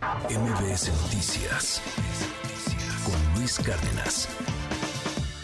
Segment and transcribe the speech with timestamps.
[0.00, 1.82] MBS Noticias
[3.04, 4.28] con Luis Cárdenas.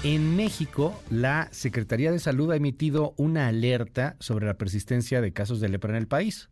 [0.03, 5.61] En México, la Secretaría de Salud ha emitido una alerta sobre la persistencia de casos
[5.61, 6.49] de lepra en el país.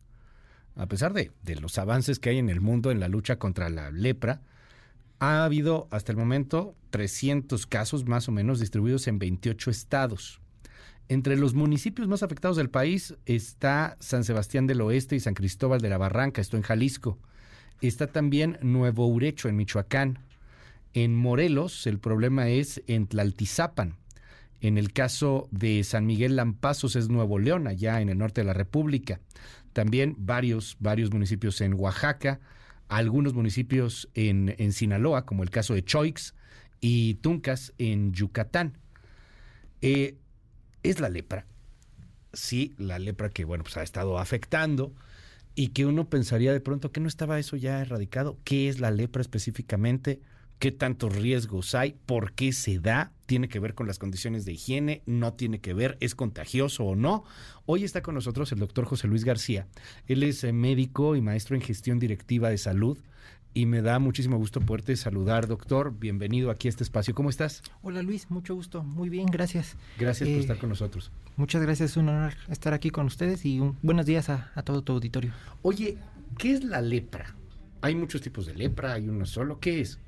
[0.75, 3.89] A pesar de, los avances que hay en el mundo en la lucha contra la
[3.89, 4.43] lepra,
[5.17, 10.41] ha habido hasta el momento 300 casos más o menos distribuidos en 28 estados.
[11.07, 15.81] Entre los municipios más afectados del país está San Sebastián del Oeste y San Cristóbal
[15.81, 17.17] de la Barranca, esto en Jalisco.
[17.81, 20.19] Está también Nuevo Urecho en Michoacán.
[20.93, 23.97] En Morelos el problema es en Tlaltizapan.
[24.61, 28.45] En el caso de San Miguel Lampazos es Nuevo León, allá en el norte de
[28.45, 29.19] la República.
[29.73, 32.39] También varios, varios municipios en Oaxaca,
[32.87, 36.33] algunos municipios en, en Sinaloa, como el caso de Choix
[36.79, 38.77] y Tuncas en Yucatán.
[39.81, 40.15] Eh,
[40.81, 41.45] es la lepra.
[42.31, 44.93] Sí, la lepra que, bueno, pues ha estado afectando
[45.55, 48.37] y que uno pensaría de pronto que no estaba eso ya erradicado.
[48.43, 50.19] ¿Qué es la lepra específicamente?
[50.59, 51.95] ¿Qué tantos riesgos hay?
[52.05, 53.11] ¿Por qué se da?
[53.25, 55.01] ¿Tiene que ver con las condiciones de higiene?
[55.05, 55.97] ¿No tiene que ver?
[55.99, 57.23] ¿Es contagioso o no?
[57.65, 59.67] Hoy está con nosotros el doctor José Luis García.
[60.07, 62.97] Él es eh, médico y maestro en gestión directiva de salud
[63.55, 65.97] y me da muchísimo gusto poderte saludar, doctor.
[65.97, 67.15] Bienvenido aquí a este espacio.
[67.15, 67.63] ¿Cómo estás?
[67.81, 68.83] Hola Luis, mucho gusto.
[68.83, 69.77] Muy bien, gracias.
[69.97, 71.09] Gracias por estar con nosotros.
[71.37, 74.83] Muchas gracias, es un honor estar aquí con ustedes y buenos días a, a, todo
[74.83, 75.31] tu auditorio.
[75.61, 75.97] Oye,
[76.37, 77.33] ¿qué es la lepra?
[77.81, 79.59] Hay muchos tipos de lepra, hay uno solo.
[79.61, 79.99] ¿Qué es?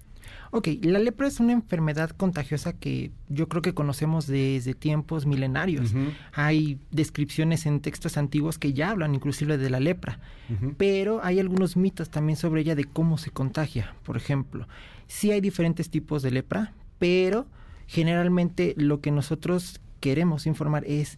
[0.51, 5.93] Ok, la lepra es una enfermedad contagiosa que yo creo que conocemos desde tiempos milenarios.
[5.93, 6.13] Uh -huh.
[6.33, 10.75] Hay descripciones en textos antiguos que ya hablan inclusive de la lepra, uh -huh.
[10.77, 13.95] pero hay algunos mitos también sobre ella de cómo se contagia.
[14.03, 14.67] Por ejemplo,
[15.07, 17.47] sí hay diferentes tipos de lepra, pero
[17.87, 21.17] generalmente lo que nosotros queremos informar es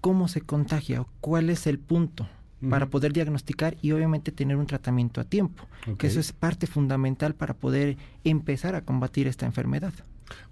[0.00, 2.28] cómo se contagia o cuál es el punto
[2.68, 5.96] para poder diagnosticar y obviamente tener un tratamiento a tiempo, okay.
[5.96, 9.92] que eso es parte fundamental para poder empezar a combatir esta enfermedad.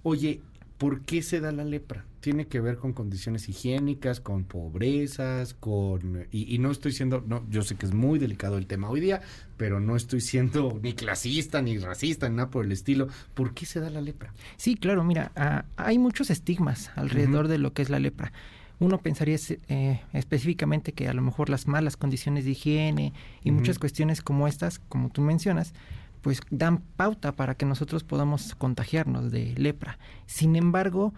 [0.03, 0.41] Oye,
[0.79, 2.05] ¿por qué se da la lepra?
[2.21, 6.27] ¿Tiene que ver con condiciones higiénicas, con pobrezas, con...
[6.31, 7.21] Y, y, no estoy siendo...
[7.21, 9.23] no Yo sé que es muy delicado el tema hoy día,
[9.57, 13.09] pero no estoy siendo ni clasista, ni racista, ni nada por el estilo.
[13.35, 14.35] ¿Por qué se da la lepra?
[14.57, 17.53] Sí, claro, mira, uh, hay muchos estigmas alrededor uh -huh.
[17.53, 18.33] de lo que es la lepra
[18.83, 19.37] uno pensaría
[19.69, 23.13] eh, específicamente que a lo mejor las malas condiciones de higiene
[23.45, 23.59] y uh -huh.
[23.59, 25.73] muchas cuestiones como estas, como tú mencionas,
[26.21, 29.99] pues dan pauta para que nosotros podamos contagiarnos de lepra.
[30.27, 31.15] Sin embargo,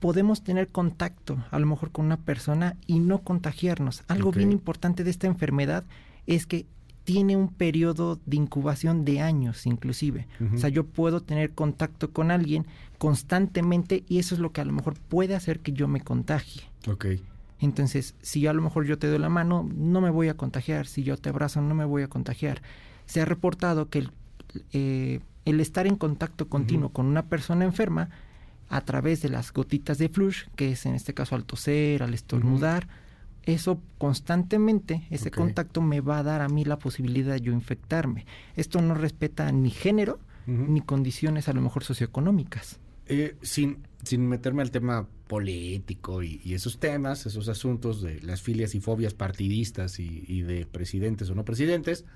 [0.00, 4.02] podemos tener contacto a lo mejor con una persona y no contagiarnos.
[4.08, 4.40] Algo okay.
[4.40, 5.84] bien importante de esta enfermedad
[6.26, 6.66] es que
[7.04, 10.26] tiene un periodo de incubación de años inclusive.
[10.40, 10.54] Uh -huh.
[10.54, 12.66] O sea, yo puedo tener contacto con alguien
[12.98, 16.62] constantemente y eso es lo que a lo mejor puede hacer que yo me contagie.
[16.88, 17.06] Ok.
[17.60, 20.34] Entonces, si yo a lo mejor yo te doy la mano, no me voy a
[20.34, 20.86] contagiar.
[20.86, 22.62] Si yo te abrazo, no me voy a contagiar.
[23.06, 24.10] Se ha reportado que el,
[24.72, 26.94] eh, el estar en contacto continuo uh -huh.
[26.94, 28.08] con una persona enferma
[28.70, 32.14] a través de las gotitas de flush, que es en este caso al toser, al
[32.14, 33.03] estornudar, uh -huh
[33.46, 35.42] eso constantemente, ese okay.
[35.42, 38.26] contacto me va a dar a mí la posibilidad de yo infectarme.
[38.56, 40.68] Esto no respeta ni género uh -huh.
[40.68, 42.78] ni condiciones a lo mejor socioeconómicas.
[43.06, 48.40] Eh, sin, sin meterme al tema político y, y, esos temas, esos asuntos de las
[48.40, 52.06] filias y fobias partidistas y, y de presidentes o no presidentes,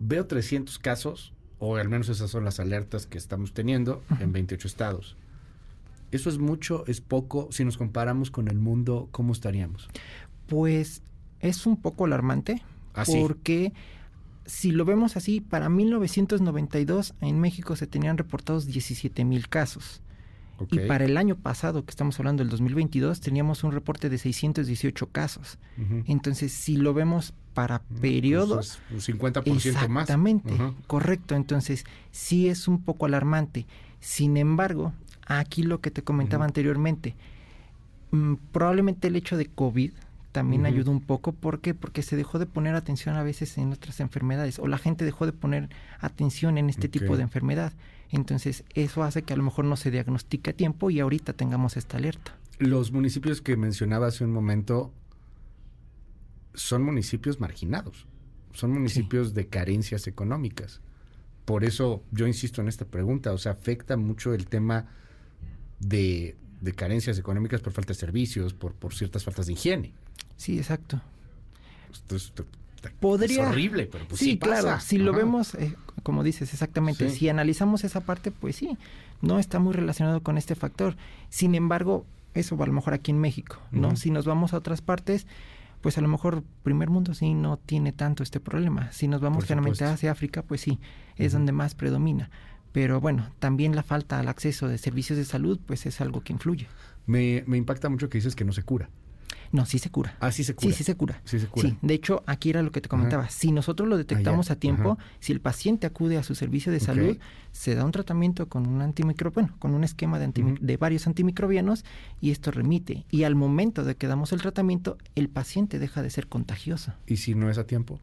[0.00, 4.22] veo 300 casos, o al menos esas son las alertas que estamos teniendo uh -huh.
[4.22, 5.16] en 28 estados.
[6.12, 7.48] ¿Eso es mucho, es poco?
[7.50, 9.88] Si nos comparamos con el mundo, ¿cómo estaríamos?
[10.46, 11.02] Pues
[11.40, 12.62] es un poco alarmante,
[12.94, 13.72] ¿Ah, porque
[14.46, 20.02] si lo vemos así, para 1992 en México se tenían reportados 17 mil casos.
[20.58, 20.84] Okay.
[20.84, 25.06] Y para el año pasado, que estamos hablando del 2022, teníamos un reporte de 618
[25.06, 25.58] casos.
[25.78, 26.04] Uh -huh.
[26.06, 28.78] Entonces, si lo vemos para periodos...
[28.90, 30.02] Pues un 50% exactamente, más.
[30.02, 30.74] Exactamente, uh -huh.
[30.86, 31.34] correcto.
[31.34, 33.66] Entonces, sí es un poco alarmante.
[34.00, 34.92] Sin embargo,
[35.38, 36.50] aquí lo que te comentaba uh -huh.
[36.50, 37.14] anteriormente,
[38.10, 39.92] mmm, probablemente el hecho de COVID
[40.32, 40.68] también uh -huh.
[40.68, 41.32] ayudó un poco.
[41.32, 41.74] ¿Por qué?
[41.74, 45.26] Porque se dejó de poner atención a veces en otras enfermedades o la gente dejó
[45.26, 45.68] de poner
[46.00, 47.00] atención en este okay.
[47.00, 47.72] tipo de enfermedad.
[48.10, 51.76] Entonces eso hace que a lo mejor no se diagnostique a tiempo y ahorita tengamos
[51.76, 52.36] esta alerta.
[52.58, 54.92] Los municipios que mencionaba hace un momento
[56.54, 58.06] son municipios marginados,
[58.52, 59.34] son municipios sí.
[59.34, 60.80] de carencias económicas.
[61.44, 64.88] Por eso yo insisto en esta pregunta, o sea, afecta mucho el tema
[65.80, 69.92] de, de carencias económicas por falta de servicios, por, por ciertas faltas de higiene.
[70.36, 71.00] Sí, exacto.
[72.02, 72.32] Entonces,
[72.98, 73.42] Podría...
[73.42, 74.60] Es horrible, pero pues sí, sí pasa.
[74.62, 74.80] claro.
[74.80, 75.04] Si Ajá.
[75.04, 77.10] lo vemos, eh, como dices, exactamente.
[77.10, 77.16] Sí.
[77.16, 78.76] Si analizamos esa parte, pues sí,
[79.20, 80.96] no está muy relacionado con este factor.
[81.28, 83.88] Sin embargo, eso a lo mejor aquí en México, ¿no?
[83.88, 83.96] Uh -huh.
[83.96, 85.26] Si nos vamos a otras partes,
[85.82, 88.92] pues a lo mejor primer mundo sí no tiene tanto este problema.
[88.92, 90.78] Si nos vamos generalmente hacia África, pues sí,
[91.16, 92.30] es donde más predomina.
[92.72, 96.32] Pero bueno, también la falta al acceso de servicios de salud, pues es algo que
[96.32, 96.66] influye.
[97.06, 98.88] Me, me impacta mucho que dices que no se cura.
[99.52, 100.16] No, sí se cura.
[100.20, 100.70] Ah, sí se cura.
[100.70, 101.20] Sí, sí se cura.
[101.24, 101.68] Sí se cura.
[101.70, 103.28] Sí, de hecho, aquí era lo que te comentaba.
[103.30, 104.52] Si nosotros lo detectamos Ah, ya.
[104.54, 105.04] a tiempo, Ajá.
[105.18, 107.18] si el paciente acude a su servicio de salud,
[107.50, 110.28] se da un tratamiento con un antimicro, bueno, con un esquema de,
[110.60, 111.84] de varios antimicrobianos
[112.20, 113.06] y esto remite.
[113.10, 116.92] Y al momento de que damos el tratamiento, el paciente deja de ser contagioso.
[117.08, 117.98] ¿Y si no es a tiempo?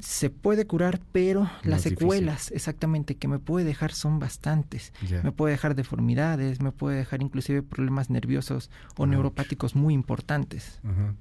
[0.00, 1.98] Se puede curar, pero las difícil.
[1.98, 4.92] secuelas exactamente que me puede dejar son bastantes.
[5.22, 9.10] Me puede dejar deformidades, me puede dejar inclusive problemas nerviosos o Ouch.
[9.10, 10.80] neuropáticos muy importantes.
[10.84, 11.14] Ajá.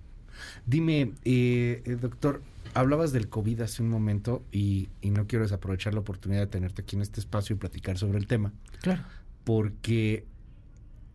[0.66, 2.42] Dime, eh, eh, doctor,
[2.74, 6.82] hablabas del COVID hace un momento y, y no quiero desaprovechar la oportunidad de tenerte
[6.84, 9.04] aquí en este espacio y platicar sobre el tema, Claro.
[9.44, 10.26] porque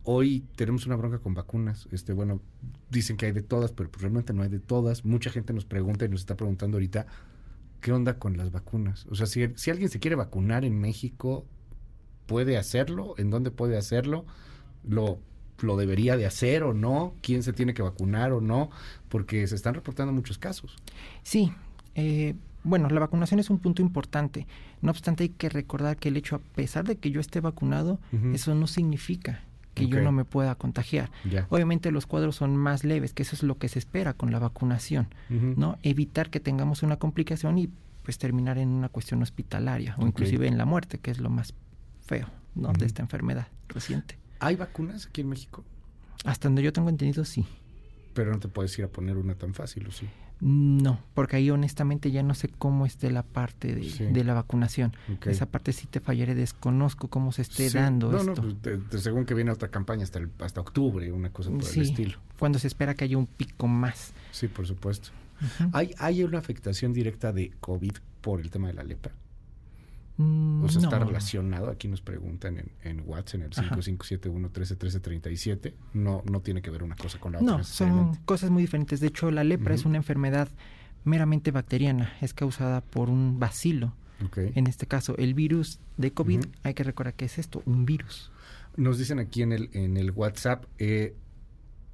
[0.03, 1.87] hoy tenemos una bronca con vacunas.
[1.91, 2.39] Este, bueno,
[2.91, 5.03] dicen que hay de todas, pero pues realmente no hay de todas.
[5.05, 7.07] Mucha gente nos pregunta y nos está preguntando ahorita,
[7.85, 9.05] ¿qué onda con las vacunas?
[9.11, 11.45] O sea, si, si alguien se quiere vacunar en México,
[12.25, 13.13] ¿puede hacerlo?
[13.19, 14.25] ¿En dónde puede hacerlo?
[14.83, 15.19] ¿Lo,
[15.59, 17.13] ¿Lo debería de hacer o no?
[17.21, 18.71] ¿Quién se tiene que vacunar o no?
[19.07, 20.77] Porque se están reportando muchos casos.
[21.21, 21.53] Sí,
[21.93, 22.33] eh,
[22.63, 24.47] bueno, la vacunación es un punto importante.
[24.81, 27.99] No obstante, hay que recordar que el hecho, a pesar de que yo esté vacunado,
[28.33, 29.43] eso no significa
[29.75, 31.11] que yo no me pueda contagiar.
[31.49, 34.39] Obviamente los cuadros son más leves, que eso es lo que se espera con la
[34.39, 35.07] vacunación.
[35.29, 35.77] ¿no?
[35.83, 37.69] Evitar que tengamos una complicación y
[38.01, 41.53] pues terminar en una cuestión hospitalaria o inclusive en la muerte, que es lo más
[42.05, 42.71] feo, ¿no?
[42.71, 44.19] De esta enfermedad reciente.
[44.39, 45.63] ¿Hay vacunas aquí en México?
[46.23, 47.45] Hasta donde yo tengo entendido, sí.
[48.15, 50.07] Pero no te puedes ir a poner una tan fácil, ¿o sí?
[50.41, 54.03] No, porque ahí honestamente ya no sé cómo esté la parte de, Sí.
[54.05, 54.93] de la vacunación.
[55.25, 57.77] Esa parte sí te fallaré, desconozco cómo se esté Sí.
[57.77, 58.33] dando no, esto.
[58.35, 61.51] No, pues, de- de- según que viene otra campaña hasta, el- hasta octubre, una cosa
[61.51, 62.17] por sí, el estilo.
[62.39, 64.11] cuando se espera que haya un pico más.
[64.31, 65.09] Sí, por supuesto.
[65.73, 69.13] ¿Hay, ¿Hay una afectación directa de COVID por el tema de la lepra?
[70.17, 71.05] Mm, O sea, está no.
[71.05, 73.61] relacionado, aquí nos preguntan en, en WhatsApp, en el Ajá.
[73.81, 78.49] 5571 131337 No, no tiene que ver una cosa con la otra No, son cosas
[78.49, 78.99] muy diferentes.
[79.01, 80.47] De hecho, la lepra es una enfermedad
[81.03, 82.13] meramente bacteriana.
[82.21, 83.93] Es causada por un bacilo.
[84.35, 88.31] En este caso, el virus de COVID, hay que recordar que es esto, un virus.
[88.77, 91.15] Nos dicen aquí en el, en el WhatsApp, eh,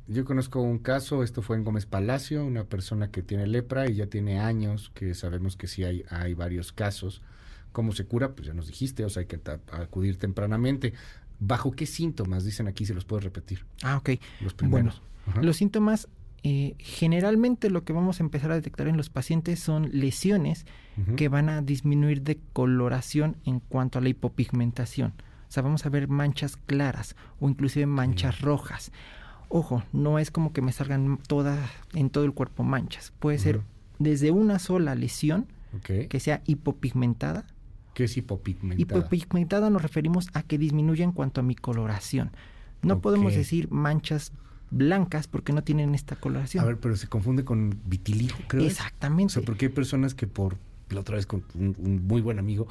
[0.08, 3.96] yo conozco un caso, esto fue en Gómez Palacio, una persona que tiene lepra y
[3.96, 7.22] ya tiene años, que sabemos que sí hay, hay varios casos.
[7.72, 8.34] ¿Cómo se cura?
[8.34, 9.40] Pues ya nos dijiste, o sea, hay que
[9.72, 10.94] acudir tempranamente.
[11.40, 12.44] ¿Bajo qué síntomas?
[12.46, 14.12] Dicen aquí, si los puedes repetir, Ah, ok.
[14.42, 15.02] los primeros.
[15.26, 15.42] Ajá.
[15.42, 16.08] Los síntomas,
[16.44, 20.66] eh, generalmente lo que vamos a empezar a detectar en los pacientes son lesiones
[21.16, 25.14] que van a disminuir de coloración en cuanto a la hipopigmentación.
[25.50, 28.92] O sea, vamos a ver manchas claras o inclusive manchas rojas.
[29.50, 31.60] Ojo, no es como que me salgan todas
[31.94, 33.14] en todo el cuerpo manchas.
[33.20, 33.62] Puede ser
[34.00, 35.48] desde una sola lesión
[35.84, 37.46] que sea hipopigmentada.
[37.94, 39.00] ¿Qué es hipopigmentada?
[39.00, 42.32] Hipopigmentada nos referimos a que disminuye en cuanto a mi coloración.
[42.82, 44.32] No podemos decir manchas
[44.72, 46.64] blancas porque no tienen esta coloración.
[46.64, 48.64] A ver, pero se confunde con vitiligo, creo.
[48.64, 48.72] es.
[48.74, 49.32] Exactamente.
[49.32, 50.58] O sea, porque hay personas que por,
[50.90, 52.68] la otra vez con un, un muy buen amigo,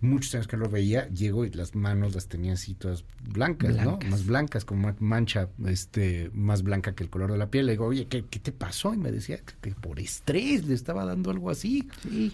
[0.00, 4.04] muchos años que lo veía, llego y las manos las tenía así todas blancas, Blancas.
[4.04, 4.10] ¿no?
[4.10, 7.66] Más blancas, como ma- mancha este más blanca que el color de la piel.
[7.66, 8.94] Le digo, oye, ¿qué, qué te pasó?
[8.94, 11.88] Y me decía que, que por estrés le estaba dando algo así.
[12.02, 12.32] Sí.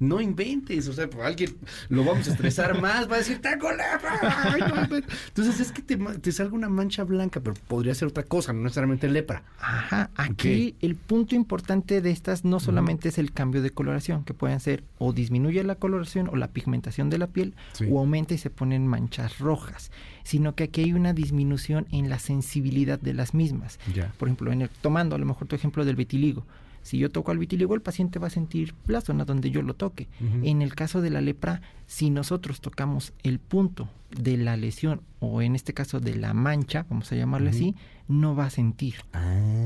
[0.00, 1.54] No inventes, o sea, pues, alguien
[1.90, 4.18] lo vamos a estresar más, va a decir, tengo lepra.
[4.44, 5.14] Ay, no inventes".
[5.28, 8.62] Entonces es que te, te salga una mancha blanca, pero podría ser otra cosa, no
[8.62, 9.42] necesariamente lepra.
[9.60, 14.32] Ajá, aquí el punto importante de estas no solamente es el cambio de coloración, que
[14.34, 17.86] pueden ser o disminuye la coloración o la pigmentación de la piel Sí.
[17.90, 19.92] o aumenta y se ponen manchas rojas,
[20.24, 23.78] sino que aquí hay una disminución en la sensibilidad de las mismas.
[23.94, 24.12] Ya.
[24.18, 26.46] Por ejemplo, en el- tomando a lo mejor tu ejemplo del vitiligo.
[26.82, 29.74] Si yo toco al vitiligo, el paciente va a sentir la zona donde yo lo
[29.74, 30.08] toque.
[30.42, 35.42] En el caso de la lepra, si nosotros tocamos el punto de la lesión o
[35.42, 37.74] en este caso de la mancha, vamos a llamarle así,
[38.08, 38.94] no va a sentir.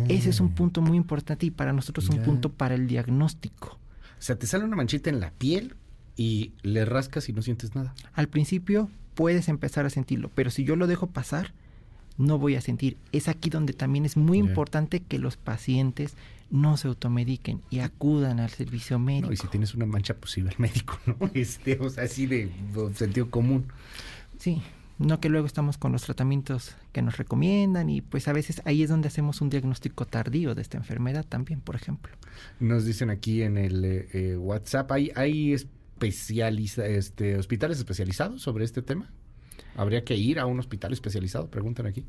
[0.08, 3.78] Ese es un punto muy importante y para nosotros un punto para el diagnóstico.
[4.18, 5.76] O sea, te sale una manchita en la piel
[6.16, 7.94] y le rascas y no sientes nada.
[8.12, 11.52] Al principio puedes empezar a sentirlo, pero si yo lo dejo pasar,
[12.16, 12.96] no voy a sentir.
[13.12, 16.16] Es aquí donde también es muy importante que los pacientes
[16.54, 19.26] no se automediquen y acudan al servicio médico.
[19.26, 21.16] No, y si tienes una mancha, pues al médico, ¿no?
[21.34, 23.66] Este, o sea, así de de sentido común.
[24.38, 24.62] Sí,
[24.98, 28.84] no que luego estamos con los tratamientos que nos recomiendan y pues a veces ahí
[28.84, 32.12] es donde hacemos un diagnóstico tardío de esta enfermedad también, por ejemplo.
[32.60, 38.64] Nos dicen aquí en el eh, eh, WhatsApp, ¿hay, hay especializa, este, hospitales especializados sobre
[38.64, 39.10] este tema?
[39.74, 41.50] ¿Habría que ir a un hospital especializado?
[41.50, 42.04] Preguntan aquí.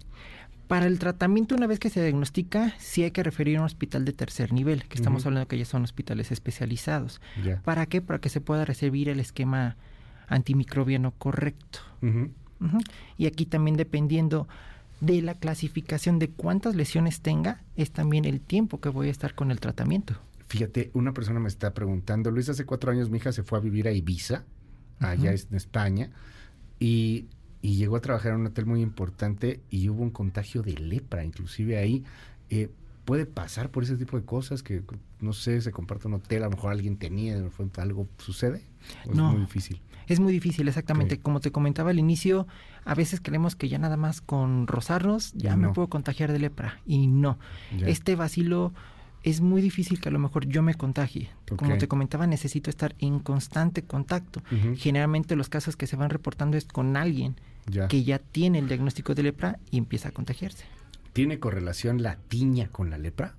[0.67, 4.03] Para el tratamiento, una vez que se diagnostica, sí hay que referir a un hospital
[4.05, 7.21] de tercer nivel, que estamos hablando que ya son hospitales especializados.
[7.63, 8.01] ¿Para qué?
[8.01, 9.77] Para que se pueda recibir el esquema
[10.27, 11.79] antimicrobiano correcto.
[13.17, 14.47] Y aquí también dependiendo
[15.01, 19.35] de la clasificación de cuántas lesiones tenga, es también el tiempo que voy a estar
[19.35, 20.15] con el tratamiento.
[20.47, 23.61] Fíjate, una persona me está preguntando, Luis, hace cuatro años mi hija se fue a
[23.61, 24.45] vivir a Ibiza,
[24.99, 26.11] allá en España,
[26.79, 27.25] y,
[27.65, 31.23] y llegó a trabajar en un hotel muy importante y hubo un contagio de lepra,
[31.25, 32.03] inclusive ahí.
[32.51, 32.69] Eh,
[33.05, 34.83] puede pasar por ese tipo de cosas que,
[35.19, 37.35] no sé, se comparte un hotel, a lo mejor alguien tenía,
[37.77, 38.61] algo sucede.
[39.07, 39.31] ¿O es No.
[39.31, 39.81] muy difícil.
[40.07, 41.17] Es muy difícil, exactamente.
[41.19, 42.45] Como te comentaba al inicio,
[42.83, 45.73] a veces creemos que ya nada más con rozarnos ya me No.
[45.73, 46.79] puedo contagiar de lepra.
[46.85, 47.39] Y no.
[47.75, 47.87] Ya.
[47.87, 48.73] Este vacilo
[49.25, 51.29] es muy difícil que a lo mejor yo me contagie.
[51.57, 54.41] Como te comentaba, necesito estar en constante contacto.
[54.77, 57.35] Generalmente los casos que se van reportando es con alguien
[57.67, 57.87] Ya.
[57.87, 60.63] que ya tiene el diagnóstico de lepra y empieza a contagiarse.
[61.13, 63.33] ¿Tiene correlación la tiña con la lepra?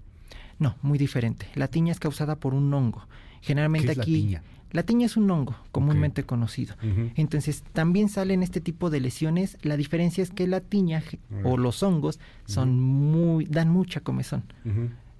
[0.59, 1.47] No, muy diferente.
[1.55, 3.07] La tiña es causada por un hongo.
[3.43, 4.43] Generalmente ¿Qué es la aquí tiña?
[4.73, 6.75] la tiña es un hongo comúnmente conocido.
[7.15, 9.57] Entonces, también salen este tipo de lesiones.
[9.63, 11.03] La diferencia es que la tiña
[11.45, 14.43] o los hongos son muy dan mucha comezón.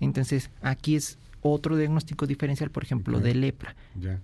[0.01, 3.77] Entonces, aquí es otro diagnóstico diferencial, por ejemplo, de lepra.
[3.99, 4.21] Ya.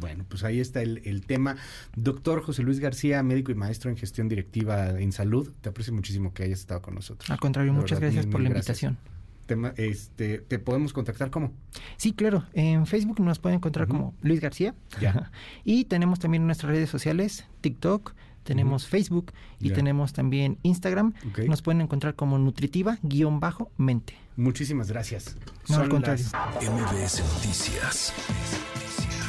[0.00, 1.56] Bueno, pues ahí está el, el tema.
[1.94, 6.34] Doctor José Luis García, médico y maestro en gestión directiva en salud, te aprecio muchísimo
[6.34, 7.30] que hayas estado con nosotros.
[7.30, 8.82] Al contrario, muchas verdad, gracias mil, por mil la gracias.
[8.82, 9.13] invitación.
[9.46, 11.52] Tema- este, ¿Te podemos contactar cómo?
[11.96, 12.44] Sí, claro.
[12.54, 14.74] En Facebook nos pueden encontrar como Luis García.
[15.00, 15.30] Ya.
[15.64, 19.74] y tenemos también nuestras redes sociales, TikTok, tenemos Facebook y Ya.
[19.74, 21.14] tenemos también Instagram.
[21.46, 24.14] Nos pueden encontrar como nutritiva-mente.
[24.36, 25.36] Muchísimas gracias.
[25.68, 26.24] No, al contrario.
[26.32, 28.12] las MBS Noticias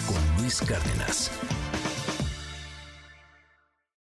[0.08, 1.32] con Luis Cárdenas.